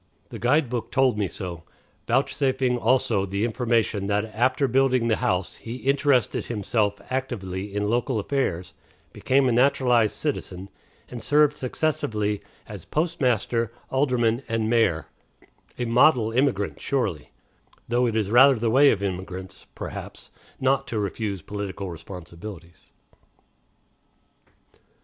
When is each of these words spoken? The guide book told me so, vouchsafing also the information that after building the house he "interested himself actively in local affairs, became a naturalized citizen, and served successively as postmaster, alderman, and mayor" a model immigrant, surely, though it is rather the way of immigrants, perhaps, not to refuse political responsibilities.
The 0.29 0.39
guide 0.39 0.67
book 0.67 0.91
told 0.91 1.15
me 1.15 1.27
so, 1.27 1.61
vouchsafing 2.07 2.75
also 2.75 3.23
the 3.23 3.45
information 3.45 4.07
that 4.07 4.25
after 4.33 4.67
building 4.67 5.07
the 5.09 5.17
house 5.17 5.57
he 5.57 5.75
"interested 5.75 6.45
himself 6.47 6.99
actively 7.11 7.75
in 7.75 7.87
local 7.87 8.17
affairs, 8.19 8.73
became 9.13 9.47
a 9.47 9.51
naturalized 9.51 10.15
citizen, 10.15 10.71
and 11.09 11.21
served 11.21 11.55
successively 11.55 12.41
as 12.65 12.83
postmaster, 12.83 13.71
alderman, 13.91 14.41
and 14.47 14.67
mayor" 14.71 15.05
a 15.77 15.85
model 15.85 16.31
immigrant, 16.31 16.81
surely, 16.81 17.31
though 17.87 18.07
it 18.07 18.15
is 18.15 18.31
rather 18.31 18.55
the 18.55 18.71
way 18.71 18.89
of 18.89 19.03
immigrants, 19.03 19.67
perhaps, 19.75 20.31
not 20.59 20.87
to 20.87 20.97
refuse 20.97 21.43
political 21.43 21.91
responsibilities. 21.91 22.91